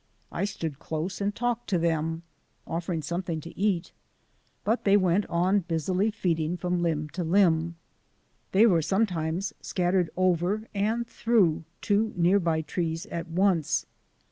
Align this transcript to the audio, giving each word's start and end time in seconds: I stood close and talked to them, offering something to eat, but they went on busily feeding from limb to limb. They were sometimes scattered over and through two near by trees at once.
I 0.31 0.45
stood 0.45 0.79
close 0.79 1.21
and 1.21 1.35
talked 1.35 1.69
to 1.69 1.77
them, 1.77 2.23
offering 2.65 3.03
something 3.03 3.39
to 3.41 3.55
eat, 3.55 3.91
but 4.63 4.83
they 4.83 4.97
went 4.97 5.27
on 5.27 5.59
busily 5.59 6.09
feeding 6.09 6.57
from 6.57 6.81
limb 6.81 7.07
to 7.09 7.23
limb. 7.23 7.75
They 8.51 8.65
were 8.65 8.81
sometimes 8.81 9.53
scattered 9.61 10.09
over 10.17 10.67
and 10.73 11.05
through 11.05 11.65
two 11.81 12.13
near 12.15 12.39
by 12.39 12.61
trees 12.63 13.05
at 13.11 13.27
once. 13.27 13.85